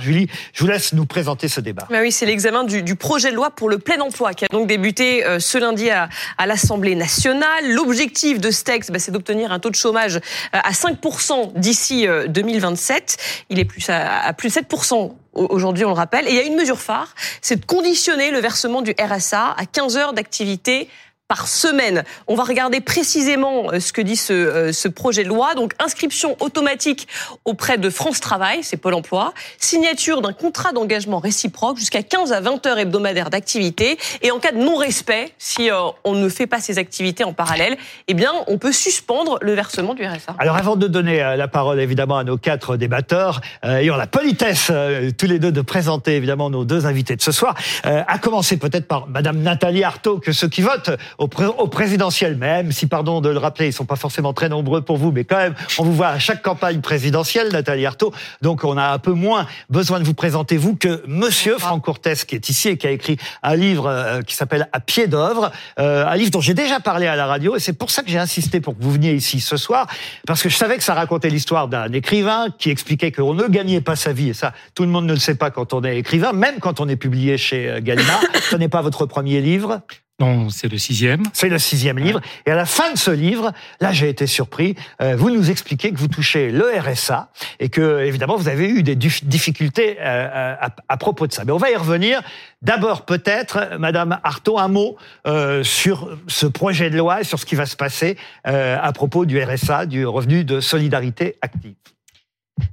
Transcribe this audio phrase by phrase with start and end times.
[0.00, 1.88] Julie, je vous laisse nous présenter ce débat.
[1.90, 4.68] Bah oui, c'est l'examen du, projet de loi pour le plein emploi qui a donc
[4.68, 6.08] débuté euh, ce lundi à,
[6.46, 7.68] l'Assemblée nationale.
[7.68, 10.20] L'objectif de ce texte, bah, c'est d'obtenir un taux de chômage euh,
[10.52, 13.16] à 5% d'ici 2027.
[13.18, 16.28] Euh, il est plus à, plus de 7% aujourd'hui, on le rappelle.
[16.28, 19.66] Et il y a une mesure phare, c'est de conditionner le versement du RSA à
[19.66, 20.88] 15 heures d'activité
[21.32, 22.04] par semaine.
[22.26, 25.54] On va regarder précisément euh, ce que dit ce, euh, ce projet de loi.
[25.54, 27.08] Donc inscription automatique
[27.46, 32.42] auprès de France Travail, c'est Pôle Emploi, signature d'un contrat d'engagement réciproque jusqu'à 15 à
[32.42, 36.60] 20 heures hebdomadaires d'activité et en cas de non-respect, si euh, on ne fait pas
[36.60, 40.36] ces activités en parallèle, eh bien on peut suspendre le versement du RSA.
[40.38, 44.70] Alors avant de donner la parole évidemment à nos quatre débatteurs, ayons la politesse
[45.16, 48.86] tous les deux de présenter évidemment nos deux invités de ce soir, à commencer peut-être
[48.86, 50.90] par Madame Nathalie Arthaud, que ceux qui votent
[51.22, 54.96] au, présidentiel même, si pardon de le rappeler, ils sont pas forcément très nombreux pour
[54.96, 58.12] vous, mais quand même, on vous voit à chaque campagne présidentielle, Nathalie Arthaud.
[58.40, 62.24] Donc on a un peu moins besoin de vous présenter vous que Monsieur Franck Cortès
[62.24, 65.52] qui est ici et qui a écrit un livre euh, qui s'appelle À pied d'œuvre,
[65.78, 68.10] euh, un livre dont j'ai déjà parlé à la radio et c'est pour ça que
[68.10, 69.86] j'ai insisté pour que vous veniez ici ce soir
[70.26, 73.80] parce que je savais que ça racontait l'histoire d'un écrivain qui expliquait qu'on ne gagnait
[73.80, 75.98] pas sa vie et ça tout le monde ne le sait pas quand on est
[75.98, 78.20] écrivain, même quand on est publié chez euh, Gallimard.
[78.50, 79.80] ce n'est pas votre premier livre?
[80.22, 81.24] Non, c'est le sixième.
[81.32, 82.20] C'est le sixième livre.
[82.46, 84.76] Et à la fin de ce livre, là, j'ai été surpris.
[85.00, 88.84] Euh, vous nous expliquez que vous touchez le RSA et que, évidemment, vous avez eu
[88.84, 90.54] des difficultés euh,
[90.88, 91.44] à, propos de ça.
[91.44, 92.22] Mais on va y revenir.
[92.62, 97.44] D'abord, peut-être, Madame Artaud, un mot euh, sur ce projet de loi et sur ce
[97.44, 101.74] qui va se passer à propos du RSA, du revenu de solidarité active.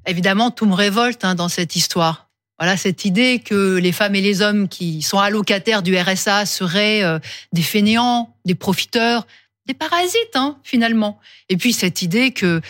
[0.05, 2.28] Évidemment, tout me révolte hein, dans cette histoire.
[2.59, 7.03] Voilà cette idée que les femmes et les hommes qui sont allocataires du RSA seraient
[7.03, 7.17] euh,
[7.53, 9.25] des fainéants, des profiteurs,
[9.65, 11.19] des parasites hein, finalement.
[11.47, 12.61] Et puis cette idée que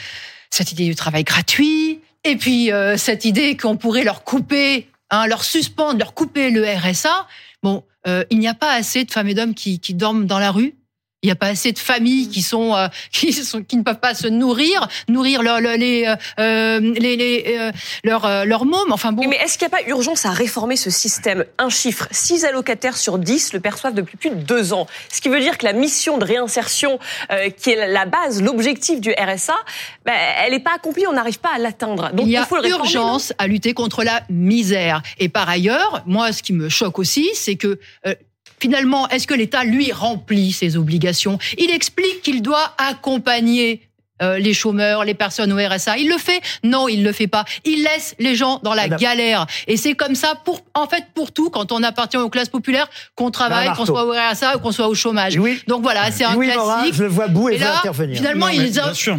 [0.52, 5.26] cette idée du travail gratuit, et puis euh, cette idée qu'on pourrait leur couper, hein,
[5.26, 7.28] leur suspendre, leur couper le RSA.
[7.64, 10.40] Bon, euh, il n'y a pas assez de femmes et d'hommes qui, qui dorment dans
[10.40, 10.76] la rue
[11.22, 14.00] il n'y a pas assez de familles qui sont euh, qui sont qui ne peuvent
[14.00, 17.72] pas se nourrir, nourrir leur, les euh, euh, les, les euh,
[18.04, 18.92] leurs leur mômes.
[18.92, 19.28] Enfin bon.
[19.28, 21.46] Mais est-ce qu'il n'y a pas urgence à réformer ce système?
[21.58, 24.88] Un chiffre 6 allocataires sur 10 le perçoivent depuis plus de deux ans.
[25.12, 27.00] Ce qui veut dire que la mission de réinsertion,
[27.58, 29.56] qui est la base, l'objectif du RSA,
[30.06, 30.14] ben,
[30.44, 31.06] elle n'est pas accomplie.
[31.08, 32.12] On n'arrive pas à l'atteindre.
[32.14, 35.02] Donc il y a il urgence à lutter contre la misère.
[35.18, 37.80] Et par ailleurs, moi, ce qui me choque aussi, c'est que
[38.62, 41.38] finalement, est-ce que l'État, lui, remplit ses obligations?
[41.58, 43.90] Il explique qu'il doit accompagner
[44.22, 45.98] euh, les chômeurs, les personnes au RSA.
[45.98, 46.42] Il le fait?
[46.64, 47.46] Non, il le fait pas.
[47.64, 49.48] Il laisse les gens dans la galère.
[49.68, 52.90] Et c'est comme ça pour, en fait, pour tout, quand on appartient aux classes populaires,
[53.16, 55.38] qu'on travaille, qu'on soit au RSA ou qu'on soit au chômage.
[55.38, 55.62] Oui.
[55.68, 56.96] Donc voilà, c'est un oui, classique.
[56.96, 58.18] je le vois bout et, et là, intervenir.
[58.18, 58.48] Finalement,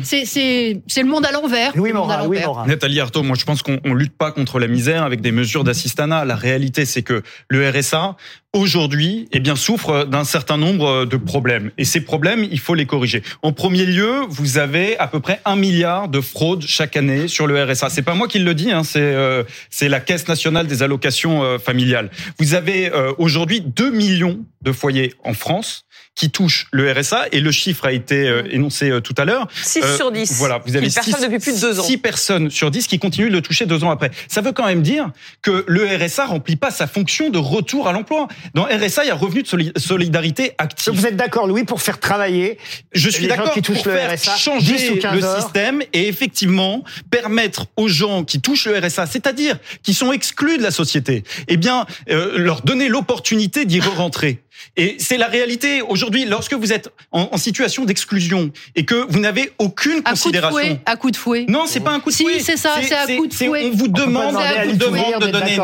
[0.03, 1.73] c'est, c'est, c'est le monde à l'envers.
[1.77, 5.23] Oui, Morin, oui, Nathalie Arthaud, moi je pense qu'on lutte pas contre la misère avec
[5.23, 6.27] des mesures d'assistanat.
[6.27, 8.17] La réalité, c'est que le RSA,
[8.53, 11.71] aujourd'hui, eh bien, souffre d'un certain nombre de problèmes.
[11.79, 13.23] Et ces problèmes, il faut les corriger.
[13.43, 17.47] En premier lieu, vous avez à peu près un milliard de fraudes chaque année sur
[17.47, 17.91] le RSA.
[17.91, 21.45] C'est pas moi qui le dis, hein, c'est euh, c'est la Caisse nationale des allocations
[21.45, 22.11] euh, familiales.
[22.39, 25.87] Vous avez euh, aujourd'hui 2 millions de foyers en France
[26.21, 29.49] qui touchent le RSA et le chiffre a été euh, énoncé euh, tout à l'heure.
[29.63, 30.35] 6 euh, sur 10.
[30.35, 31.83] Voilà, vous avez 6 depuis plus de deux ans.
[31.83, 34.11] 6 personnes sur 10 qui continuent de le toucher deux ans après.
[34.29, 35.11] Ça veut quand même dire
[35.41, 38.29] que le RSA remplit pas sa fonction de retour à l'emploi.
[38.53, 40.93] Dans RSA, il y a revenu de solidarité active.
[40.93, 42.59] Vous êtes d'accord, Louis, pour faire travailler
[42.93, 48.25] Je suis d'accord pour le faire RSA, changer le système et effectivement permettre aux gens
[48.25, 52.89] qui touchent le RSA, c'est-à-dire qui sont exclus de la société, eh bien leur donner
[52.89, 54.43] l'opportunité d'y re-rentrer.
[54.77, 55.83] Et c'est la réalité.
[55.83, 60.57] Aujourd'hui, lorsque vous êtes en, situation d'exclusion et que vous n'avez aucune considération.
[60.57, 61.47] Coup de fouet, à coup de fouet.
[61.49, 62.39] Non, c'est pas un coup de fouet.
[62.39, 63.71] Si, c'est ça, c'est un coup de fouet.
[63.73, 65.63] On vous demande, on vous demande de donner une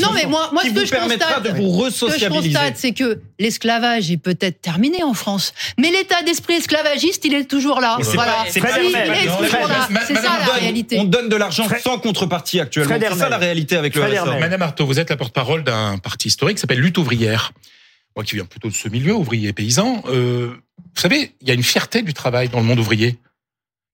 [0.00, 2.92] Non, mais moi, moi, ce que je constate, de vous ce que je constate, c'est
[2.92, 7.98] que l'esclavage est peut-être terminé en France, mais l'état d'esprit esclavagiste, il est toujours là.
[8.00, 8.44] Voilà.
[8.48, 10.98] C'est ça la réalité.
[10.98, 12.96] On donne de l'argent sans contrepartie actuellement.
[12.98, 14.02] C'est ça la réalité avec le.
[14.40, 17.52] Madame Artaud, vous êtes la porte-parole d'un parti historique qui s'appelle Lutte ouvrière
[18.16, 20.54] moi qui viens plutôt de ce milieu, ouvrier paysan, euh,
[20.94, 23.18] vous savez, il y a une fierté du travail dans le monde ouvrier.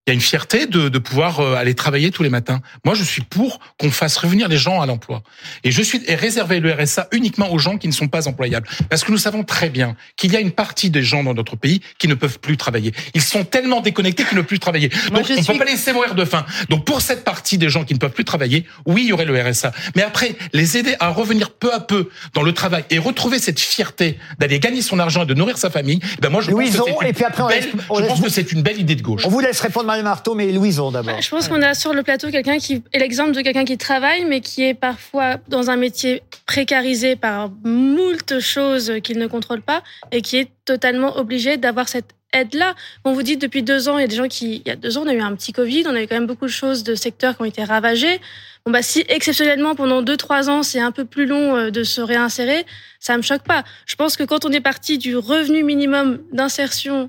[0.08, 2.62] Il y a une fierté de, de pouvoir euh, aller travailler tous les matins.
[2.86, 5.22] Moi, je suis pour qu'on fasse revenir les gens à l'emploi.
[5.64, 8.66] Et je suis et réserver le RSA uniquement aux gens qui ne sont pas employables.
[8.88, 11.56] Parce que nous savons très bien qu'il y a une partie des gens dans notre
[11.56, 12.94] pays qui ne peuvent plus travailler.
[13.12, 14.88] Ils sont tellement déconnectés qu'ils ne peuvent plus travailler.
[14.88, 16.46] Donc, on ne peut pas laisser mourir de faim.
[16.70, 19.26] Donc, pour cette partie des gens qui ne peuvent plus travailler, oui, il y aurait
[19.26, 19.72] le RSA.
[19.94, 23.60] Mais après, les aider à revenir peu à peu dans le travail et retrouver cette
[23.60, 26.64] fierté d'aller gagner son argent et de nourrir sa famille, eh ben moi, je pense,
[26.64, 29.20] que, c'est une, belle, je pense que c'est une belle idée de gauche.
[29.26, 31.20] On vous laisse répondre Artaud, mais Louison d'abord.
[31.20, 34.24] Je pense qu'on a sur le plateau quelqu'un qui est l'exemple de quelqu'un qui travaille,
[34.24, 39.82] mais qui est parfois dans un métier précarisé par moult choses qu'il ne contrôle pas
[40.12, 42.74] et qui est totalement obligé d'avoir cette aide-là.
[43.04, 44.76] On vous dit depuis deux ans, il y a des gens qui, il y a
[44.76, 46.50] deux ans, on a eu un petit Covid, on a eu quand même beaucoup de
[46.50, 48.20] choses de secteurs qui ont été ravagés.
[48.66, 51.84] Bon bah si exceptionnellement pendant deux trois ans c'est un peu plus long euh, de
[51.84, 52.66] se réinsérer,
[53.00, 53.64] ça me choque pas.
[53.86, 57.08] Je pense que quand on est parti du revenu minimum d'insertion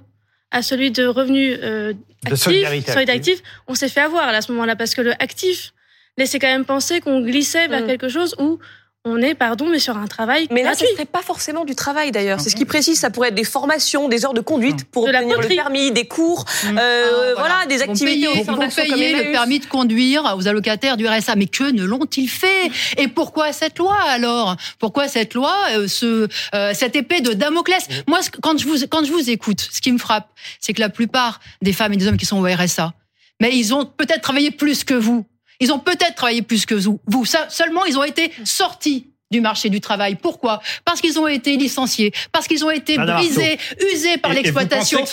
[0.52, 2.00] à celui de revenu euh, De
[2.32, 3.10] actif, solidarité active.
[3.16, 5.74] actif, on s'est fait avoir là, à ce moment-là parce que le actif
[6.18, 7.88] laissait quand même penser qu'on glissait vers Mm.
[7.88, 8.60] quelque chose où
[9.06, 12.12] on est, pardon, mais sur un travail Mais là, ce serait pas forcément du travail
[12.12, 12.42] d'ailleurs.
[12.42, 13.00] C'est ce qui précise.
[13.00, 16.06] Ça pourrait être des formations, des heures de conduite pour De obtenir le permis, des
[16.06, 16.78] cours, Mm.
[16.78, 17.66] euh, Ah, voilà.
[17.68, 21.36] des activités payer- comme payer le permis de conduire aux allocataires du RSA.
[21.38, 22.70] Mais que ne l'ont-ils fait?
[22.98, 24.58] Et pourquoi cette loi alors?
[24.80, 27.88] Pourquoi cette loi, euh, ce, euh, cette épée de Damoclès?
[28.08, 30.28] Moi, quand je vous quand je vous écoute, ce qui me frappe,
[30.60, 32.92] c'est que la plupart des femmes et des hommes qui sont au RSA,
[33.40, 35.26] mais ils ont peut-être travaillé plus que vous.
[35.60, 37.26] Ils ont peut-être travaillé plus que vous.
[37.50, 40.16] Seulement, ils ont été sortis du marché du travail.
[40.16, 40.62] Pourquoi?
[40.86, 43.58] Parce qu'ils ont été licenciés, parce qu'ils ont été Madame brisés,
[43.94, 45.00] usés par l'exploitation.
[45.00, 45.12] Parce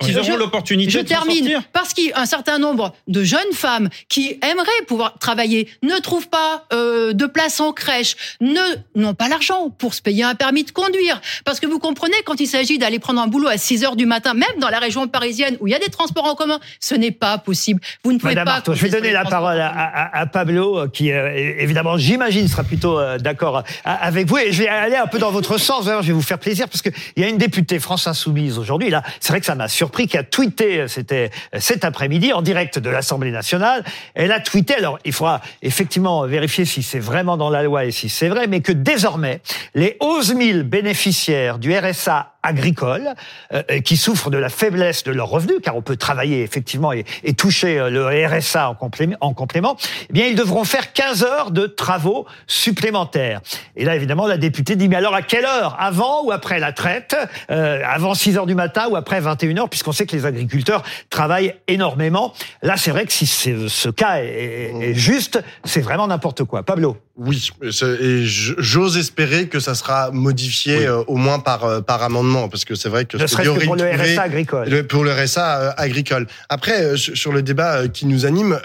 [0.00, 4.38] qu'ils je- auront l'opportunité je termine sortir parce qu'un certain nombre de jeunes femmes qui
[4.42, 8.60] aimeraient pouvoir travailler ne trouvent pas euh, de place en crèche, ne
[8.94, 11.20] n'ont pas l'argent pour se payer un permis de conduire.
[11.44, 14.06] Parce que vous comprenez, quand il s'agit d'aller prendre un boulot à 6 heures du
[14.06, 16.94] matin, même dans la région parisienne où il y a des transports en commun, ce
[16.94, 17.80] n'est pas possible.
[18.04, 18.52] Vous ne pouvez Madame pas.
[18.56, 19.82] Artaud, je vais donner la parole à, commun.
[19.94, 24.38] à- à Pablo, qui euh, évidemment, j'imagine, sera plutôt euh, d'accord à- avec vous.
[24.38, 25.84] Et je vais aller un peu dans votre sens.
[25.84, 28.58] D'ailleurs, je vais vous faire plaisir parce que il y a une députée France Insoumise
[28.58, 28.90] aujourd'hui.
[28.90, 32.32] Là, c'est vrai que ça m'a surpris, qui a tweeté, euh, c'était euh, cet après-midi
[32.32, 33.84] en direct de l'Assemblée nationale.
[34.14, 34.74] Elle a tweeté.
[34.74, 38.46] Alors, il faudra effectivement vérifier si c'est vraiment dans la loi et si c'est vrai,
[38.46, 39.40] mais que désormais,
[39.74, 43.14] les 11 000 bénéficiaires du RSA agricole
[43.52, 47.04] euh, qui souffrent de la faiblesse de leurs revenus, car on peut travailler effectivement et,
[47.24, 49.76] et toucher euh, le RSA en complément, en complément,
[50.08, 53.40] eh bien ils devront faire 15 heures de travaux supplémentaires.
[53.76, 55.76] Et là évidemment la députée dit mais alors à quelle heure?
[55.78, 57.16] Avant ou après la traite?
[57.50, 59.68] Euh, Avant 6 heures du matin ou après 21 heures?
[59.68, 62.32] Puisqu'on sait que les agriculteurs travaillent énormément.
[62.62, 66.62] Là c'est vrai que si ce cas est, est- est juste, c'est vraiment n'importe quoi.
[66.62, 72.00] Pablo Oui, et j'ose espérer que ça sera modifié euh, au moins par euh, par
[72.04, 73.82] amendement, parce que c'est vrai que ce que pour le
[74.14, 74.68] RSA agricole.
[74.68, 76.28] le- pour le RSA euh, agricole.
[76.48, 78.58] Après, sur le débat qui nous anime.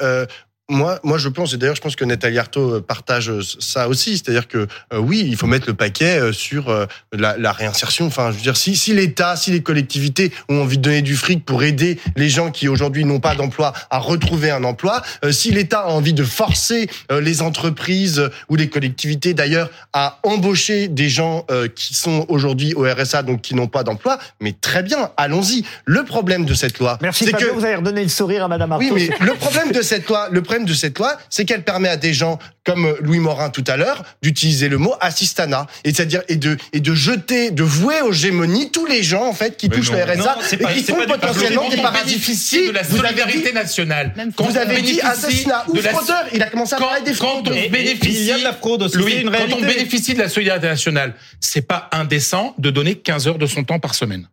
[0.70, 4.18] Moi, moi, je pense, et d'ailleurs, je pense que Nathalie Arthaud partage euh, ça aussi,
[4.18, 4.60] c'est-à-dire que
[4.94, 8.06] euh, oui, il faut mettre le paquet euh, sur euh, la, la réinsertion.
[8.06, 11.18] Enfin, je veux dire, si, si l'État, si les collectivités ont envie de donner du
[11.18, 15.34] fric pour aider les gens qui aujourd'hui n'ont pas d'emploi à retrouver un emploi, euh,
[15.34, 21.10] si l'État a envie de forcer les entreprises ou les collectivités d'ailleurs à embaucher des
[21.10, 21.46] gens
[21.76, 25.66] qui sont aujourd'hui au RSA, donc qui n'ont pas d'emploi, mais très bien, allons-y.
[25.86, 28.72] Le problème de cette loi, Merci c'est que vous avez redonné le sourire à Madame
[28.72, 28.86] Arthaud.
[28.94, 31.90] oui, mais le problème de cette loi, le problème de cette loi, c'est qu'elle permet
[31.90, 36.22] à des gens comme Louis Morin tout à l'heure d'utiliser le mot assistanat et c'est-à-dire
[36.30, 39.68] et de et de jeter, de vouer aux gémonies tous les gens en fait qui
[39.68, 39.98] Mais touchent non.
[39.98, 42.68] le RSA Non, et pas- qui sont potentiellement Quand des fiscaux.
[42.68, 44.14] de la solidarité dit- nationale.
[44.38, 46.24] Quand Vous avez dit assassinat ou de la- fraudeur.
[46.34, 47.54] Il a commencé à Quand- parler des quand fraudeurs.
[47.54, 49.60] on Et- et bénéficie- de la fraude aussi, Louis, c'est une quand réalité.
[49.60, 53.64] on bénéficie de la solidarité nationale, c'est pas indécent de donner 15 heures de son
[53.64, 54.28] temps par semaine.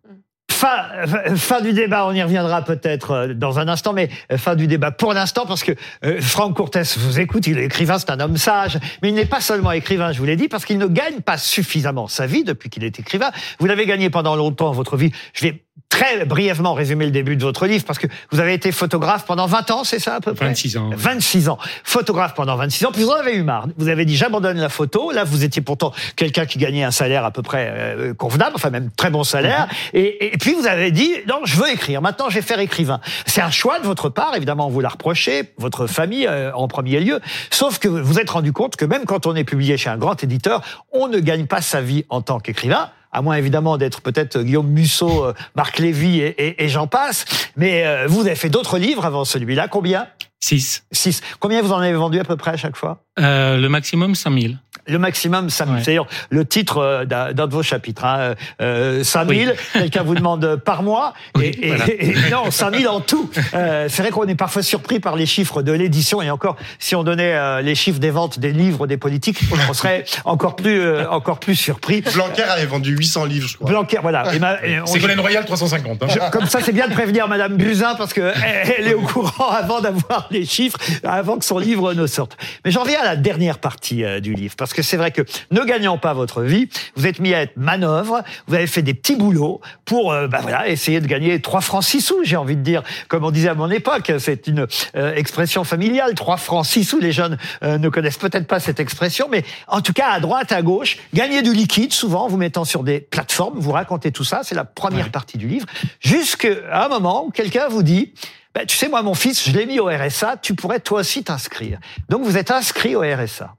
[0.61, 4.55] Fin, fin- du débat, on y reviendra peut-être euh, dans un instant, mais euh, fin
[4.57, 5.73] du débat pour l'instant, parce que
[6.05, 9.25] euh, Franck Courtès vous écoute, il est écrivain, c'est un homme sage, mais il n'est
[9.25, 12.45] pas seulement écrivain, je vous l'ai dit, parce qu'il ne gagne pas suffisamment sa vie
[12.45, 13.31] depuis qu'il est écrivain.
[13.59, 15.12] Vous l'avez gagné pendant longtemps, votre vie.
[15.33, 18.73] Je vais très brièvement résumer le début de votre livre, parce que vous avez été
[18.73, 20.47] photographe pendant 20 ans, c'est ça à peu près?
[20.47, 20.89] 26 ans.
[20.89, 20.97] ouais.
[20.97, 23.67] 26 ans, photographe pendant 26 ans, puis vous en avez eu marre.
[23.77, 25.11] Vous avez dit j'abandonne la photo.
[25.11, 28.71] Là, vous étiez pourtant quelqu'un qui gagnait un salaire à peu près euh, convenable, enfin
[28.71, 29.69] même très bon salaire.
[29.93, 32.00] Et, et puis vous avez dit non, je veux écrire.
[32.00, 33.00] Maintenant, je vais faire écrivain.
[33.27, 37.00] C'est un choix de votre part, évidemment, vous l'a reproché, votre famille euh, en premier
[37.00, 37.21] lieu.
[37.50, 39.99] Sauf que vous vous êtes rendu compte que même quand on est publié chez un
[39.99, 40.62] grand éditeur,
[40.93, 44.69] on ne gagne pas sa vie en tant qu'écrivain à moins évidemment d'être peut-être Guillaume
[44.69, 47.25] Musso, euh, Marc Lévy et, et- et j'en passe.
[47.57, 49.69] Mais euh, vous avez fait d'autres livres avant celui-là.
[49.69, 50.07] Combien?
[50.43, 50.85] 6.
[50.90, 51.21] Six.
[51.38, 53.02] Combien vous en avez vendu à peu près à chaque fois?
[53.19, 54.59] Euh, le maximum, 5000.
[54.90, 55.76] Le maximum, 5 000.
[55.76, 55.82] Ouais.
[55.85, 58.04] C'est d'ailleurs le titre euh, d'un de vos chapitres.
[58.04, 58.35] Hein.
[58.61, 59.56] Euh, 5 000, Oui.
[59.73, 61.14] quelqu'un vous demande par mois.
[61.37, 61.85] Oui, et, et- voilà.
[61.88, 63.30] et- non, 5 000 en tout.
[63.54, 66.20] Euh, c'est vrai qu'on est parfois surpris par les chiffres de l'édition.
[66.23, 69.73] Et encore, si on donnait euh, les chiffres des ventes des livres des politiques, on
[69.73, 72.02] serait encore plus, euh, encore plus surpris.
[72.14, 73.70] Blanquer avait vendu 800 livres, je crois.
[73.70, 74.35] Blanquer, voilà.
[74.35, 76.02] Et ma- et on- Ségolène Royal 350.
[76.02, 76.06] hein.
[76.11, 79.02] je- comme ça, c'est bien de prévenir Madame Buzyn parce que elle, elle est au
[79.02, 82.37] courant avant d'avoir les chiffres, avant que son livre ne sorte.
[82.64, 85.10] Mais j'en viens à la dernière partie euh, du livre parce que que c'est vrai
[85.10, 85.20] que
[85.50, 88.94] ne gagnant pas votre vie, vous êtes mis à être manœuvre, vous avez fait des
[88.94, 92.56] petits boulots pour euh, bah voilà, essayer de gagner 3 francs 6 sous, j'ai envie
[92.56, 96.64] de dire, comme on disait à mon époque, c'est une euh, expression familiale, 3 francs
[96.64, 100.08] 6 sous, les jeunes euh, ne connaissent peut-être pas cette expression, mais en tout cas
[100.12, 103.72] à droite, à gauche, gagner du liquide, souvent en vous mettant sur des plateformes, vous
[103.72, 105.66] racontez tout ça, c'est la première partie du livre,
[106.00, 108.14] jusqu'à un moment où quelqu'un vous dit,
[108.54, 111.22] ben, tu sais, moi, mon fils, je l'ai mis au RSA, tu pourrais toi aussi
[111.22, 111.78] t'inscrire.
[112.08, 113.54] Donc, vous êtes inscrit au RSA.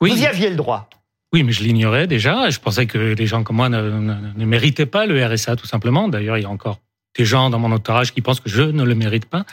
[0.00, 0.10] Oui.
[0.10, 0.88] Vous y aviez le droit.
[1.32, 2.50] Oui, mais je l'ignorais déjà.
[2.50, 5.66] Je pensais que les gens comme moi ne, ne, ne méritaient pas le RSA, tout
[5.66, 6.08] simplement.
[6.08, 6.80] D'ailleurs, il y a encore
[7.16, 9.44] des gens dans mon entourage qui pensent que je ne le mérite pas.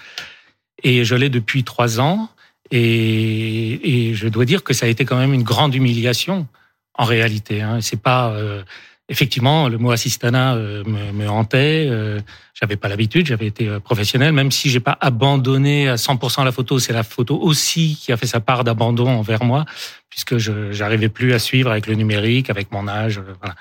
[0.83, 2.29] Et je l'ai depuis trois ans.
[2.71, 6.47] Et, et, je dois dire que ça a été quand même une grande humiliation,
[6.95, 7.61] en réalité.
[7.61, 7.81] Hein.
[7.81, 8.31] C'est pas...
[8.31, 8.63] Euh,
[9.09, 11.87] effectivement, le mot assistana euh, me, me, hantait.
[11.89, 12.19] Euh,
[12.53, 16.51] j'avais pas l'habitude, j'avais été euh, professionnel, même si j'ai pas abandonné à 100% la
[16.51, 16.79] photo.
[16.79, 19.65] C'est la photo aussi qui a fait sa part d'abandon envers moi,
[20.09, 23.21] puisque je j'arrivais plus à suivre avec le numérique, avec mon âge.
[23.41, 23.55] Voilà.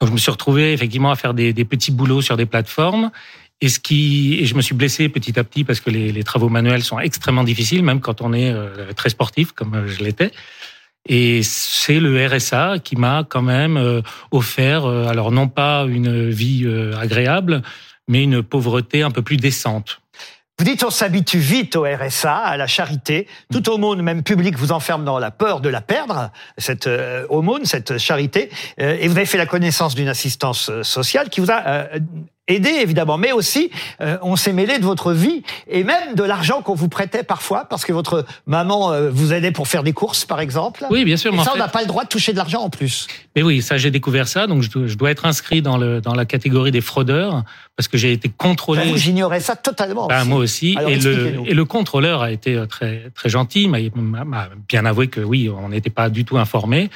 [0.00, 3.10] Donc je me suis retrouvé effectivement à faire des, des petits boulots sur des plateformes.
[3.60, 6.24] Et ce qui, et je me suis blessé petit à petit parce que les, les
[6.24, 8.52] travaux manuels sont extrêmement difficiles, même quand on est
[8.94, 10.32] très sportif comme je l'étais.
[11.06, 16.30] Et c'est le RSA qui m'a quand même euh, offert, euh, alors non pas une
[16.30, 17.62] vie euh, agréable,
[18.08, 20.00] mais une pauvreté un peu plus décente.
[20.58, 23.26] Vous dites on s'habitue vite au RSA, à la charité.
[23.52, 26.88] Toute aumône, même publique, vous enferme dans la peur de la perdre, cette
[27.28, 28.50] aumône, cette charité.
[28.78, 31.88] Et vous avez fait la connaissance d'une assistance sociale qui vous a
[32.48, 33.70] aider évidemment, mais aussi
[34.00, 37.64] euh, on s'est mêlé de votre vie et même de l'argent qu'on vous prêtait parfois
[37.64, 40.84] parce que votre maman euh, vous aidait pour faire des courses par exemple.
[40.90, 41.32] Oui, bien sûr.
[41.32, 43.06] Et ça, on n'a pas le droit de toucher de l'argent en plus.
[43.34, 46.00] Mais oui, ça j'ai découvert ça, donc je dois, je dois, être inscrit dans le
[46.00, 47.44] dans la catégorie des fraudeurs
[47.76, 48.82] parce que j'ai été contrôlé.
[48.84, 50.06] Ben, J'ignorais ça totalement.
[50.06, 50.28] Ben, aussi.
[50.28, 50.74] moi aussi.
[50.78, 55.08] Alors, et le et le contrôleur a été euh, très très gentil, m'a bien avoué
[55.08, 56.90] que oui, on n'était pas du tout informé.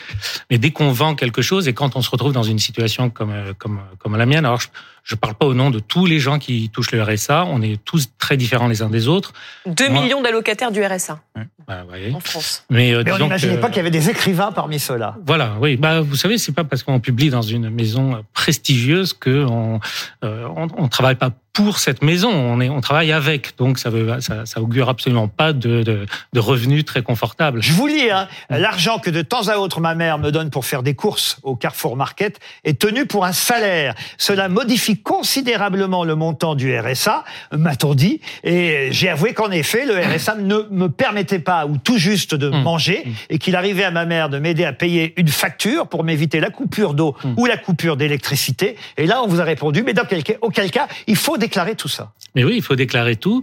[0.51, 3.35] Mais dès qu'on vend quelque chose et quand on se retrouve dans une situation comme
[3.59, 4.69] comme comme la mienne, alors je,
[5.05, 7.45] je parle pas au nom de tous les gens qui touchent le RSA.
[7.47, 9.33] On est tous très différents les uns des autres.
[9.67, 11.19] 2 Moi- millions d'allocataires du RSA
[11.67, 12.65] Bah, en France.
[12.71, 15.17] Mais, euh, Mais on n'imaginait pas qu'il y avait des écrivains parmi ceux-là.
[15.27, 15.77] Voilà, oui.
[15.77, 19.81] Bah, vous savez, c'est pas parce qu'on publie dans une maison prestigieuse que on,
[20.25, 21.31] euh, on, on travaille pas
[21.65, 22.31] pour cette maison.
[22.31, 23.57] On est, on travaille avec.
[23.59, 27.61] Donc, ça veut, ça, ça augure absolument pas de, de, de revenus très confortables.
[27.63, 30.65] Je vous lis, hein, l'argent que de temps à autre ma mère me donne pour
[30.65, 33.95] faire des courses au Carrefour Market est tenu pour un salaire.
[34.19, 38.21] Cela modifie considérablement le montant du RSA, m'a-t-on dit.
[38.45, 42.49] Et j'ai avoué qu'en effet, le RSA ne me permettait pas, ou tout juste, de
[42.49, 42.63] Mmh.
[42.63, 46.39] manger, et qu'il arrivait à ma mère de m'aider à payer une facture pour m'éviter
[46.41, 47.35] la coupure d'eau Mmh.
[47.37, 48.77] ou la coupure d'électricité.
[48.97, 51.75] Et là, on vous a répondu, mais dans quel cas, auquel cas, il faut déclarer
[51.75, 52.13] tout ça.
[52.35, 53.43] Mais oui, il faut déclarer tout.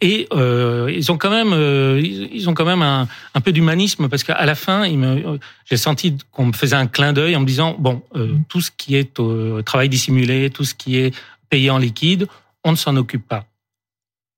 [0.00, 4.08] Et euh, ils ont quand même, euh, ils ont quand même un, un peu d'humanisme
[4.08, 7.46] parce qu'à la fin, me, j'ai senti qu'on me faisait un clin d'œil en me
[7.46, 11.14] disant bon, euh, tout ce qui est au travail dissimulé, tout ce qui est
[11.48, 12.26] payé en liquide,
[12.64, 13.44] on ne s'en occupe pas.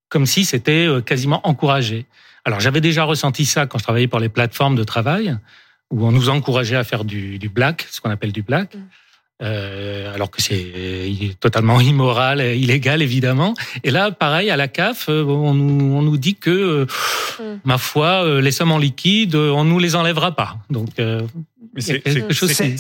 [0.09, 2.07] Comme si c'était euh, quasiment encouragé.
[2.45, 5.37] Alors j'avais déjà ressenti ça quand je travaillais pour les plateformes de travail
[5.91, 8.77] où on nous encourageait à faire du, du black, ce qu'on appelle du black.
[9.43, 13.53] Euh, alors que c'est totalement immoral, et illégal évidemment.
[13.85, 16.87] Et là, pareil à la CAF, euh, on nous, on nous dit que, euh,
[17.39, 17.43] Mm.
[17.65, 20.57] ma foi, euh, les sommes en liquide, on nous les enlèvera pas.
[20.71, 21.21] Donc, euh,
[21.83, 22.79] c'est- quelque chose C'est qui-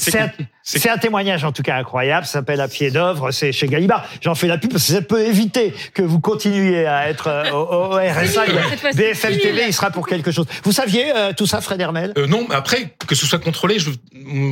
[0.62, 2.26] c'est un, témoignage en tout cas incroyable.
[2.26, 3.31] Ça s'appelle À pied d'œuvre.
[3.31, 4.05] C'est chez Gallimard.
[4.21, 7.50] J'en fais la pub parce que ça peut éviter que vous continuiez à être euh,
[7.53, 8.45] au, au RSA.
[8.95, 9.55] BFM 6 000.
[9.55, 10.47] TV, il sera pour quelque chose.
[10.65, 12.12] Vous saviez euh, tout ça, Fred Hermel?
[12.19, 13.91] Euh, non, mais après que ce soit contrôlé, je,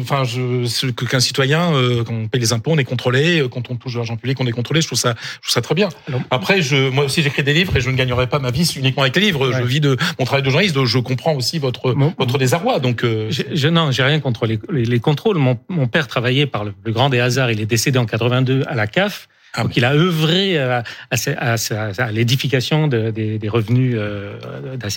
[0.00, 3.70] enfin, je, qu'un citoyen, euh, quand on paye les impôts, on est contrôlé, euh, quand
[3.70, 4.80] on touche de l'argent public, on est contrôlé.
[4.80, 5.88] Je trouve ça, je trouve ça très bien.
[6.30, 9.02] Après, je, moi aussi, j'écris des livres et je ne gagnerai pas ma vie uniquement
[9.02, 9.52] avec les livres.
[9.52, 12.12] Je vis de mon travail de journaliste, donc je comprends aussi votre Bon.
[12.18, 12.78] votre désarroi.
[12.78, 15.38] Donc, euh, Je, je- non, j'ai rien contre les, les, les contrôles.
[15.38, 17.50] Mon, mon père travaillait par le plus grand des hasards.
[17.50, 19.28] Il est décédé en 82 à la CAF.
[19.56, 24.36] Ah donc il a œuvré à, à, l'édification de- des, des revenus, euh,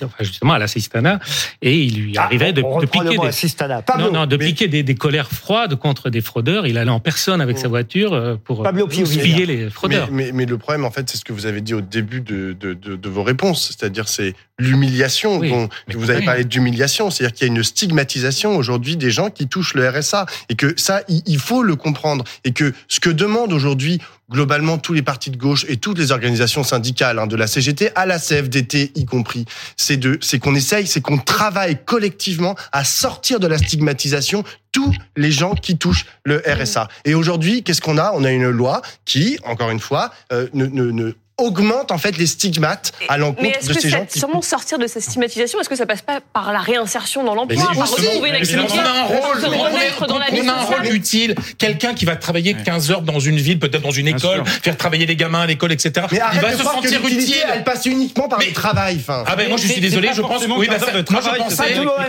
[0.04, 1.20] enfin justement à l'assistanat,
[1.62, 3.82] et il lui arrivait de, Ah, on de piquer des, assistana.
[3.82, 6.66] Pablo, non, non, de mais- piquer des, des colères froides contre des fraudeurs.
[6.68, 9.20] Il allait en personne avec sa voiture euh, pour Pablo Piovi.
[9.20, 10.10] filler les fraudeurs.
[10.12, 12.54] mais, mais le problème, en fait, c'est ce que vous avez dit au début de,
[12.60, 15.38] de, de, de vos réponses, c'est-à-dire c'est l'humiliation.
[15.38, 19.30] Oui, dont- vous avez parlé d'humiliation, c'est-à-dire qu'il y a une stigmatisation aujourd'hui des gens
[19.30, 23.00] qui touchent le RSA et que ça, il, il faut le comprendre et que ce
[23.00, 27.28] que demandent aujourd'hui globalement tous les partis de gauche et toutes les organisations syndicales, hein,
[27.28, 29.46] de la CGT à la CFDT y compris,
[29.78, 34.94] c'est de, c'est qu'on essaye, c'est qu'on travaille collectivement à sortir de la stigmatisation tous
[35.16, 36.88] les gens qui touchent le RSA.
[37.06, 38.12] Et aujourd'hui, qu'est-ce qu'on a?
[38.14, 42.18] On a une loi qui, encore une fois, euh, ne, ne, ne augmente en fait
[42.18, 44.88] les stigmates à Mais l'encontre est-ce de que ces ça, gens qui sûrement sortir de
[44.88, 48.30] cette stigmatisation, est-ce que ça passe pas par la réinsertion dans l'emploi, Mais par retrouver
[48.30, 50.54] une Évidemment, activité, on a un rôle, se on remettre dans la vie on a
[50.54, 51.36] un sociale rôle utile.
[51.60, 55.06] Quelqu'un qui va travailler 15 heures dans une ville, peut-être dans une école, faire travailler
[55.06, 56.08] les gamins à l'école, etc.
[56.12, 57.36] Mais Il va se sentir utile.
[57.54, 59.00] elle passe uniquement par Mais- le travail.
[59.08, 61.22] Ah ben moi je suis désolé, je pense oui, bah, 15 heures de ça- moi,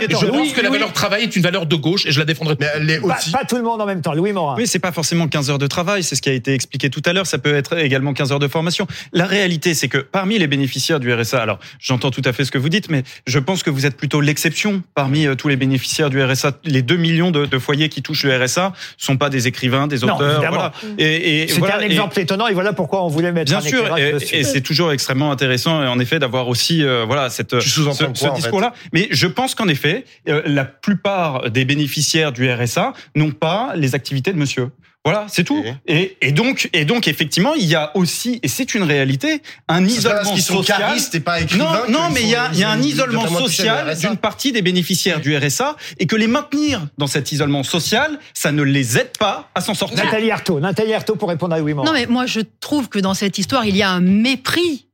[0.09, 2.55] je pense que la valeur travail est une valeur de gauche et je la défendrai.
[2.59, 3.31] mais elle Pas, aussi.
[3.31, 4.13] pas tout le monde en même temps.
[4.13, 4.55] Louis Morin.
[4.57, 7.01] Oui, c'est pas forcément 15 heures de travail, c'est ce qui a été expliqué tout
[7.05, 7.27] à l'heure.
[7.27, 8.87] Ça peut être également 15 heures de formation.
[9.19, 12.51] La réalité, c'est que parmi les bénéficiaires du RSA, alors j'entends tout à fait ce
[12.51, 15.57] que vous dites, mais je pense que vous êtes plutôt l'exception parmi euh, tous les
[15.57, 16.53] bénéficiaires du RSA.
[16.63, 20.05] Les 2 millions de, de foyers qui touchent le RSA sont pas des écrivains, des
[20.05, 20.39] auteurs.
[20.39, 20.71] voilà.
[20.97, 23.57] Et, et C'était voilà, un et- exemple étonnant et voilà pourquoi on voulait mettre Bien
[23.57, 27.59] un sûr, et, et c'est toujours extrêmement intéressant, en effet, d'avoir aussi euh, voilà cette
[27.59, 28.73] ce, ce en fait discours-là.
[28.93, 33.95] Mais je pense qu'en effet, euh, la plupart des bénéficiaires du RSA n'ont pas les
[33.95, 34.67] activités de Monsieur.
[35.05, 35.63] Voilà, c'est tout.
[35.87, 39.87] Et, et donc, et donc, effectivement, il y a aussi, et c'est une réalité, un
[39.87, 40.77] C'est pas parce isolement qu'ils sont social.
[40.79, 41.83] charistes et pas écrivains.
[41.87, 44.09] Non, non, mais il y a, sont- il y a un isolement social RSA.
[44.09, 48.51] d'une partie des bénéficiaires du RSA et que les maintenir dans cet isolement social, ça
[48.51, 50.03] ne les aide pas à s'en sortir.
[50.03, 50.59] Nathalie Arthaud.
[50.59, 51.87] Nathalie Arthaud pour répondre à Louis Morin.
[51.87, 54.85] Non, mais moi, je trouve que dans cette histoire, il y a un mépris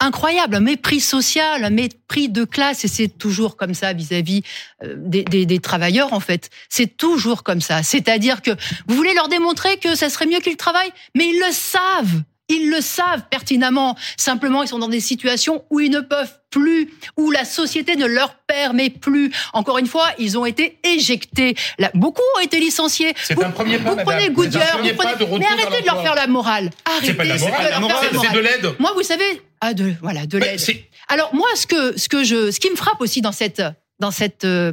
[0.00, 4.42] incroyable, un mépris social, un mépris de classe, et c'est toujours comme ça vis-à-vis
[4.82, 6.50] euh, des, des- des travailleurs, en fait.
[6.68, 7.82] C'est toujours comme ça.
[7.82, 8.50] C'est-à-dire que
[8.88, 12.22] vous voulez leur démontrer que ça serait mieux qu'ils travaillent, mais ils le savent.
[12.52, 13.96] Ils le savent pertinemment.
[14.16, 18.06] Simplement, ils sont dans des situations où ils ne peuvent plus, où la société ne
[18.06, 19.30] leur permet plus.
[19.52, 21.54] Encore une fois, ils ont été éjectés.
[21.78, 23.14] Là, beaucoup ont été licenciés.
[23.22, 25.14] C'est un premier pas, Vous prenez C'est Goodyear, vous prenez...
[25.14, 26.70] de mais arrêtez de leur faire la morale.
[26.86, 28.32] Arrêtez C'est pas de la de morale, leur faire la c'est morale.
[28.34, 28.74] de l'aide.
[28.80, 30.60] Moi, vous savez, ah de voilà, de l'aide.
[31.08, 33.62] Alors moi, ce que ce que je, ce qui me frappe aussi dans cette
[33.98, 34.72] dans cette euh,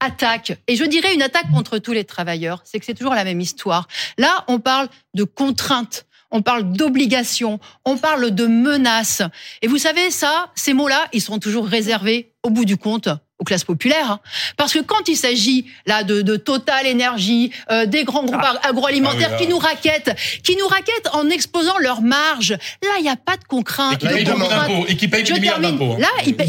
[0.00, 3.24] attaque, et je dirais une attaque contre tous les travailleurs, c'est que c'est toujours la
[3.24, 3.86] même histoire.
[4.18, 6.06] Là, on parle de contraintes.
[6.30, 9.22] On parle d'obligations, on parle de menaces.
[9.62, 13.08] Et vous savez, ça, ces mots-là, ils sont toujours réservés, au bout du compte,
[13.40, 14.10] aux classes populaires.
[14.12, 14.20] hein.
[14.56, 19.30] Parce que quand il s'agit là de, de Total Énergie, euh, des grands groupes agroalimentaires
[19.32, 19.36] Ah oui, là.
[19.38, 20.14] qui nous raquettent,
[20.44, 23.98] qui nous raquettent en exposant leurs marges, là, il n'y a pas de Et contraintes.
[23.98, 24.90] qui de.
[24.90, 25.94] Et qui paye Je des milliards d'impôts.
[25.94, 26.00] hein.
[26.00, 26.48] Là, ils payent.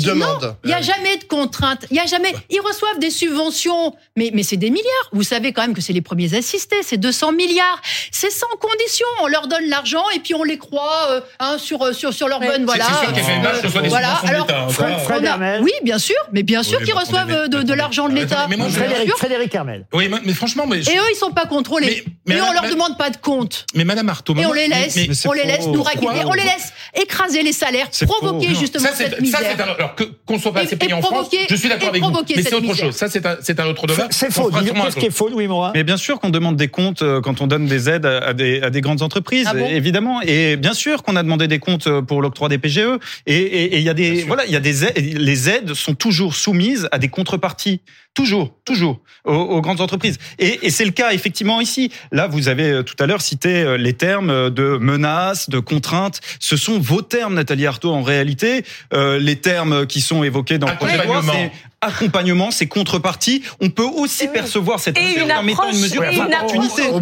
[0.64, 1.86] Il n'y a jamais de contraintes.
[1.90, 2.34] Il y a jamais.
[2.50, 5.10] Ils reçoivent des subventions, mais mais c'est des milliards.
[5.12, 6.78] Vous savez quand même que c'est les premiers assistés.
[6.84, 7.82] C'est 200 milliards.
[8.12, 9.08] C'est sans condition.
[9.22, 12.40] On leur donne l'argent et puis on les croit euh, hein, sur sur sur leur
[12.40, 12.86] bonne voilà.
[12.86, 14.18] C'est sûr qu'FNH reçoit des Voilà.
[14.20, 15.00] subventions Alors, hein, Fred-.
[15.00, 15.60] Fred a-.
[15.62, 18.48] Oui, bien sûr, mais bien sûr Oui, qu'ils reçoivent euh, de, l'argent de l'État.
[18.50, 19.18] Mais moi, je- Bien Frédéric, sûr.
[19.18, 19.86] Frédéric Hermel.
[19.94, 22.04] Oui, mais mais franchement, mais, Et eux, ils sont pas contrôlés.
[22.06, 23.66] Mais- mais et on madame- leur demande pas de compte.
[23.76, 26.34] mais Madame Artaud, Et on les laisse, mais- c'est on les laisse nous raqueter, on
[26.34, 28.60] les laisse écraser les salaires, C'est provoquer faux.
[28.60, 29.40] justement Ça, c'est, cette ça, misère.
[29.56, 32.02] c'est un, alors que, qu'on soit pas assez payé en France, je suis d'accord avec
[32.02, 32.12] vous.
[32.36, 32.96] Mais c'est autre chose.
[32.96, 34.08] Ça, c'est un, c'est un autre débat.
[34.12, 34.50] C'est faux.
[34.52, 35.72] Qu'est-ce qui est faux, Louis Morin?
[35.74, 38.62] Mais bien sûr qu'on demande des comptes euh, quand on donne des aides à des,
[38.62, 40.22] à des grandes entreprises, Ah évidemment.
[40.22, 42.80] Et bien sûr qu'on a demandé des comptes euh, pour l'octroi des PGE.
[43.28, 44.28] Et il y a des sûr.
[44.28, 47.82] voilà, il y a des aides, les aides sont toujours soumises à des contreparties,
[48.16, 50.18] toujours, toujours aux, aux grandes entreprises.
[50.40, 51.92] Et, et c'est le cas effectivement ici.
[52.12, 55.60] Là, vous avez euh, tout à l'heure cité euh, les termes euh, de menaces, de
[55.60, 56.22] contraintes.
[56.40, 57.94] Ce sont vos termes, Nathalie Arthaud.
[57.94, 61.52] En réalité, euh, les termes qui sont évoqués dans le projet de loi, Accompagnement.
[61.54, 63.44] c'est accompagnement, c'est contrepartie.
[63.62, 64.34] On peut aussi Et oui.
[64.34, 66.02] percevoir cette Et mesure une comme étant approche, une mesure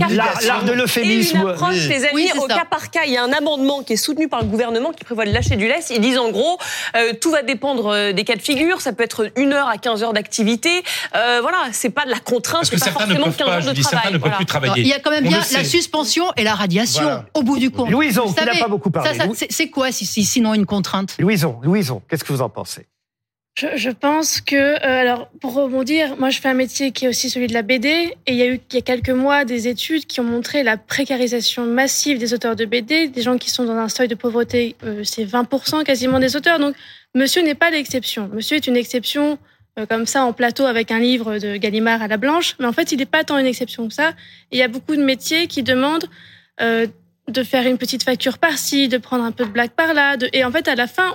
[0.09, 1.37] L'art de Et une l'euphémisme.
[1.47, 1.87] approche, Oui.
[1.87, 2.55] les amis, Oui, au ça.
[2.55, 3.01] cas par cas.
[3.05, 5.55] Il y a un amendement qui est soutenu par le gouvernement qui prévoit de lâcher
[5.55, 5.89] du lest.
[5.91, 6.57] Ils disent en gros,
[6.97, 8.81] euh, tout va dépendre des cas de figure.
[8.81, 10.69] Ça peut être une heure à 15 heures d'activité.
[11.15, 13.37] Euh, voilà, c'est pas de la contrainte, Parce que c'est pas certains ne forcément peuvent
[13.37, 14.13] 15 pas, je de dis certains travail.
[14.13, 14.35] ne peuvent voilà.
[14.37, 14.87] plus Alors, il travailler.
[14.89, 15.63] y a quand même On bien la sait.
[15.63, 17.25] suspension et la radiation Voilà.
[17.33, 17.89] au bout du compte.
[17.89, 19.09] Louison, Vous qui n'a pas beaucoup parlé.
[19.11, 21.15] ça, ça, Lou- c'est- c'est quoi si, si- sinon une contrainte?
[21.19, 22.87] Louison, Louison, qu'est-ce que vous en pensez?
[23.55, 27.07] Je, je pense que, euh, alors, pour rebondir, moi, je fais un métier qui est
[27.07, 29.45] aussi celui de la BD, et il y a eu, il y a quelques mois,
[29.45, 33.51] des études qui ont montré la précarisation massive des auteurs de BD, des gens qui
[33.51, 36.57] sont dans un seuil de pauvreté, euh, c'est 20% quasiment des auteurs.
[36.57, 36.75] Donc,
[37.15, 38.27] Monsieur n'est pas l'exception.
[38.33, 39.35] Monsieur est une exception euh,
[39.89, 42.91] comme ça en plateau avec un livre de Gallimard à la blanche, mais en fait,
[42.91, 44.13] il n'est pas tant une exception que ça.
[44.51, 46.05] Il y a beaucoup de métiers qui demandent
[46.61, 46.85] euh,
[47.27, 50.29] de faire une petite facture par-ci, de prendre un peu de blague par-là, de...
[50.33, 51.13] et en fait, à la fin,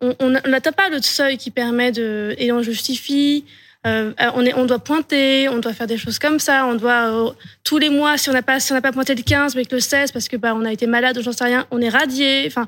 [0.00, 3.44] on n'atteint pas le seuil qui permet de et on justifie.
[3.86, 7.10] Euh, on, est, on doit pointer, on doit faire des choses comme ça, on doit
[7.10, 7.30] euh,
[7.64, 9.74] tous les mois si on n'a pas si on pas pointé le 15 mais que
[9.74, 11.90] le 16 parce que bah on a été malade ou j'en sais rien, on est
[11.90, 12.44] radié.
[12.46, 12.66] Enfin,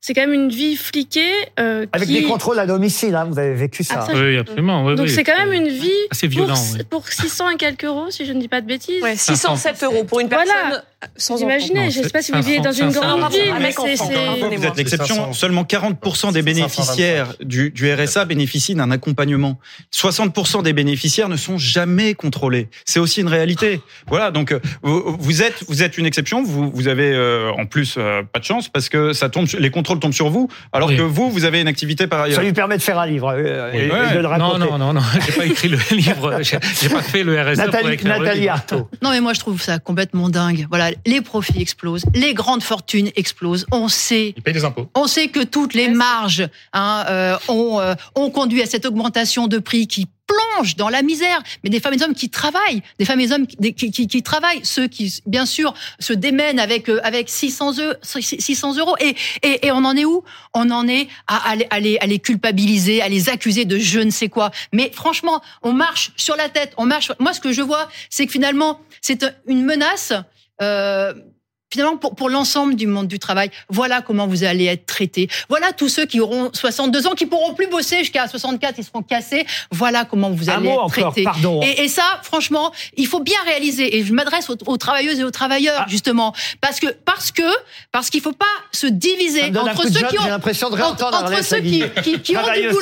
[0.00, 1.32] c'est quand même une vie fliquée.
[1.58, 2.14] euh, Avec qui...
[2.14, 4.00] des contrôles à domicile, hein, vous avez vécu ça.
[4.02, 4.84] Ah, ça, Oui, absolument.
[4.84, 5.12] oui, Donc oui.
[5.12, 6.54] c'est quand même une vie assez pour, violent.
[6.74, 6.84] oui.
[6.88, 9.02] pour 600 et quelques euros si je ne dis pas de bêtises.
[9.02, 10.84] Ouais, 607 euros pour une personne Voilà.
[11.16, 13.20] Sans Vous imaginez, je ne sais pas si vous vivez dans 500, une 500, grande
[13.20, 13.96] pardon, ville, mais c'est.
[14.14, 14.56] Pardon.
[14.56, 15.14] Vous êtes l'exception.
[15.14, 15.32] 500.
[15.32, 19.58] Seulement 40% des bénéficiaires du, du RSA bénéficient d'un accompagnement.
[19.94, 22.68] 60% des bénéficiaires ne sont jamais contrôlés.
[22.84, 23.80] C'est aussi une réalité.
[24.08, 24.30] Voilà.
[24.30, 26.42] Donc euh, vous, vous êtes vous êtes une exception.
[26.42, 29.70] Vous vous avez euh, en plus euh, pas de chance parce que ça tombe les
[29.70, 30.96] contrôles tombent sur vous alors Oui.
[30.96, 32.36] que vous vous avez une activité par ailleurs.
[32.38, 33.98] Ça lui permet de faire un livre euh, et, Oui.
[34.10, 34.58] et de le Non, raconter.
[34.70, 37.96] non, non, non, j'ai pas écrit le livre, j'ai pas fait le RSA pour Nathalie,
[37.96, 38.52] le Nathalie livre.
[38.52, 38.88] Arthaud.
[39.02, 40.66] Non, mais moi, je trouve ça complètement dingue.
[40.70, 43.66] Voilà, les profits explosent, les grandes fortunes explosent.
[43.72, 44.88] On sait Ils payent des impôts.
[44.94, 49.46] On sait que toutes les marges hein, euh, ont, euh, ont conduit à cette augmentation
[49.46, 52.82] de prix qui plonge dans la misère, mais des femmes et des hommes qui travaillent,
[52.98, 56.12] des femmes et des hommes qui, qui, qui- qui travaillent, ceux qui, bien sûr, se
[56.12, 58.94] démènent avec euh, avec 600 euros, 600 euros.
[59.00, 60.22] Et, et, et on en est où?
[60.52, 63.78] On en est à, à, les- à, les, à les culpabiliser, à les accuser de
[63.78, 64.50] je ne sais quoi.
[64.74, 66.74] Mais franchement, on marche sur la tête.
[66.76, 67.10] On marche.
[67.18, 70.12] Moi, ce que je vois, c'est que finalement, c'est une menace.
[70.62, 71.12] Euh,
[71.70, 75.28] Finalement, pour, pour l'ensemble du monde du travail, voilà comment vous allez être traités.
[75.50, 79.02] Voilà tous ceux qui auront 62 ans, qui pourront plus bosser jusqu'à 64, ils seront
[79.02, 79.44] cassés.
[79.70, 81.24] Voilà comment vous Un allez mot être traités.
[81.24, 81.60] pardon.
[81.62, 83.98] Et, et ça, franchement, il faut bien réaliser.
[83.98, 85.86] Et je m'adresse aux, aux travailleuses et aux travailleurs, Ah.
[85.90, 87.42] justement, parce que parce que
[87.92, 91.18] parce qu'il faut pas se diviser entre ceux job, qui ont l'impression de entre, réentendre
[91.18, 92.02] entre ceux qui, Sagui.
[92.02, 92.80] qui, qui ont du boulot,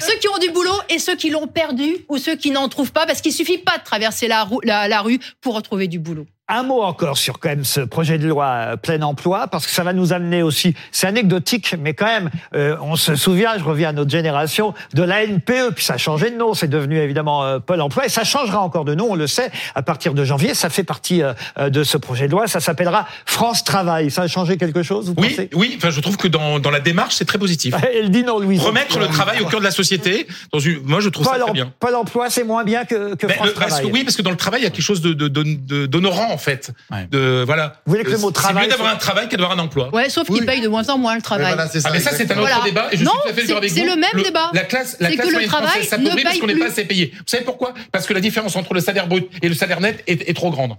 [0.00, 2.92] ceux qui ont du boulot et ceux qui l'ont perdu ou ceux qui n'en trouvent
[2.92, 5.98] pas, parce qu'il suffit pas de traverser la, rou- la, la rue pour retrouver du
[5.98, 6.24] boulot.
[6.54, 9.72] Un mot encore sur quand même ce projet de loi euh, plein emploi, parce que
[9.72, 13.64] ça va nous amener aussi, c'est anecdotique, mais quand même, euh, on se souvient, je
[13.64, 16.98] reviens à notre génération, de la NPE, puis ça a changé de nom, c'est devenu
[16.98, 20.12] évidemment euh, Pôle emploi, et ça changera encore de nom, on le sait, à partir
[20.12, 23.64] de janvier, ça fait partie euh, euh, de ce projet de loi, ça s'appellera France
[23.64, 24.10] Travail.
[24.10, 25.48] Ça a changé quelque chose, vous Oui, pensez?
[25.54, 25.74] oui.
[25.78, 27.74] Enfin, je trouve que dans, dans la démarche, c'est très positif.
[27.94, 28.60] Elle dit non, Louise.
[28.60, 30.26] Remettre le travail au cœur de la société.
[30.52, 31.72] Dans une, moi, je trouve ça Pôle, très em- bien.
[31.80, 33.86] Pôle emploi, c'est moins bien que, que Mais France le- parce Travail.
[33.88, 35.42] que, oui, parce que dans le travail, il y a quelque chose de, de, de-
[35.44, 36.70] de- d'honorant en fait.
[36.90, 37.06] Ouais.
[37.10, 37.80] De voilà.
[37.86, 39.94] Vous voulez que le mot C'est travail mieux d'avoir un travail que d'avoir un emploi.
[39.94, 41.46] Ouais, sauf qu'ils payent de moins en moins le travail.
[41.54, 42.64] voilà, c'est ça, Ah mais ça c'est un autre Voilà.
[42.64, 44.50] débat et je Non, suis tout à fait d'accord c'est- c'est le même débat.
[44.52, 46.52] La classe, la C'est classe que le travail française s'appauvrit ne parce paye qu'on n'est
[46.54, 46.60] plus.
[46.62, 47.12] pas assez payé.
[47.16, 47.72] Vous savez pourquoi?
[47.92, 50.50] Parce que la différence entre le salaire brut et le salaire net est, est trop
[50.50, 50.76] grande.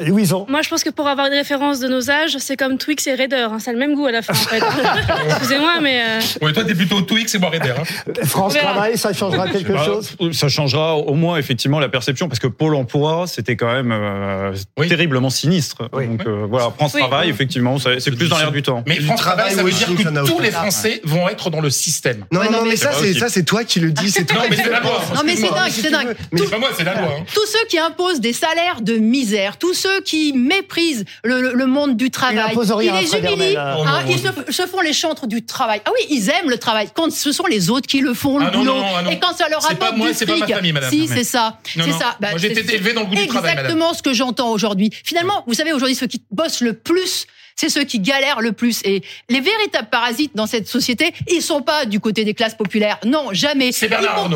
[0.00, 0.46] Louison.
[0.48, 3.14] Moi, je pense que pour avoir une référence de nos âges, c'est comme Twix et
[3.14, 3.46] Raider.
[3.50, 4.62] Hein, ça a le même goût à la fin, en fait.
[5.28, 6.02] Excusez-moi, mais.
[6.02, 7.72] euh, Ouais, toi t'es plutôt Twix et moi Raider.
[7.78, 7.84] Hein.
[8.24, 8.72] France On verra.
[8.72, 12.46] Travail, ça changera quelque Bah, chose Ça changera au moins effectivement la perception parce que
[12.46, 14.88] Pôle Emploi c'était quand même euh, Oui.
[14.88, 15.88] terriblement sinistre.
[15.92, 16.06] Oui.
[16.08, 17.00] Donc euh, voilà, France Oui.
[17.00, 18.82] Travail effectivement c'est plus dans l'air du temps.
[18.86, 20.50] Mais France Travail, ça veut dire que tous les.
[20.50, 22.24] Français vont être dans le système.
[22.32, 22.90] Non, non, mais, ça,
[23.28, 24.10] c'est toi qui le dis.
[24.10, 25.00] C'est toi Non, mais qui c'est la loi.
[25.14, 26.14] Non, mais c'est dingue, c'est dingue.
[26.32, 27.14] Mais Tout- c'est pas moi, c'est la loi.
[27.20, 27.24] hein.
[27.34, 31.66] tous ceux qui imposent des salaires de misère, tous ceux qui méprisent le, le- le
[31.66, 33.56] monde du travail, ils les humilient.
[33.56, 34.10] Oh, hein, non.
[34.10, 35.80] ils se, se font les chantres du travail.
[35.84, 36.88] Ah oui, ils aiment le travail.
[36.94, 39.10] Quand ce sont les autres qui le font, le Ah non, boulot, non, ah non.
[39.10, 40.90] et quand ça leur C'est pas apporte moi, du c'est pas ma fric, famille, madame.
[40.90, 41.98] si c'est ça, Non, c'est non.
[41.98, 42.16] ça.
[42.20, 43.66] Bah, Moi, j'ai été élevé dans le goût du travail, madame.
[43.66, 44.90] Exactement ce que j'entends aujourd'hui.
[45.04, 47.26] Finalement, vous savez aujourd'hui ceux qui bossent le plus.
[47.54, 48.80] C'est ceux qui galèrent le plus.
[48.84, 52.98] Et les véritables parasites dans cette société, ils sont pas du côté des classes populaires.
[53.04, 53.72] Non, jamais.
[53.72, 54.30] C'est Bernard.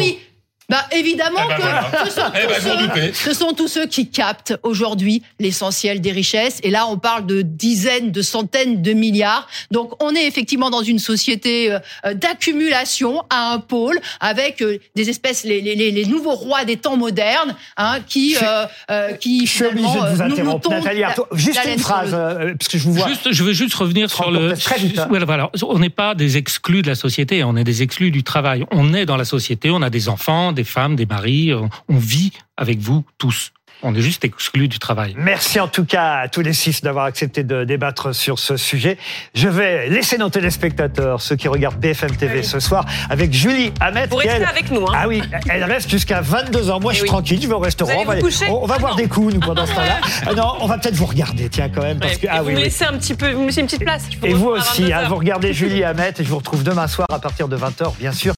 [0.69, 1.91] Bah évidemment Eh ben que voilà.
[2.07, 6.59] ce, sont Eh ben, ceux- ce sont tous ceux qui captent aujourd'hui l'essentiel des richesses.
[6.65, 9.47] Et là, on parle de dizaines, de centaines de milliards.
[9.71, 15.09] Donc, on est effectivement dans une société euh, d'accumulation à un pôle avec euh, des
[15.09, 18.67] espèces, les, les, les- les nouveaux rois des temps modernes, hein, qui, Je suis- euh,
[18.91, 21.27] euh, qui Je suis obligé finalement, de vous interrompre, Nathalie Arthaud.
[21.33, 23.09] Juste la une phrase, le- parce que je vous vois.
[23.09, 24.55] Juste, je veux juste revenir sur le.
[24.57, 25.07] Très vite, hein.
[25.09, 25.51] Voilà, voilà.
[25.63, 28.65] On n'est pas des exclus de la société, on est des exclus du travail.
[28.73, 31.97] On est dans la société, on a des enfants, des femmes, des maris, on, on
[31.99, 33.53] vit avec vous tous.
[33.83, 35.15] On est juste exclus du travail.
[35.19, 38.97] Merci en tout cas à tous les six d'avoir accepté de débattre sur ce sujet.
[39.35, 44.07] Je vais laisser nos téléspectateurs, ceux qui regardent BFM TV ce soir, avec Julie Hamet.
[44.07, 44.87] Vous restez elle- avec nous.
[44.87, 44.93] Hein.
[44.97, 46.81] Ah oui, elle reste jusqu'à 22h.
[46.81, 47.09] Moi, je Eh suis oui.
[47.09, 47.93] tranquille, je vais au restaurant.
[48.03, 48.97] Vous allez on va, on- on va Ah boire non.
[48.97, 50.01] des coups, nous, pendant ce temps-là.
[50.27, 51.99] Ah non, on va peut-être vous regarder, tiens, quand même.
[52.01, 52.19] Parce Ouais.
[52.21, 52.65] que, ah vous oui, me oui.
[52.65, 54.05] laissez un petit peu, vous me laissez une petite place.
[54.23, 55.09] Et vous aussi, hein, 22 heures.
[55.11, 58.13] vous regardez Julie Hamet et je vous retrouve demain soir à partir de 20h, bien
[58.13, 58.35] sûr.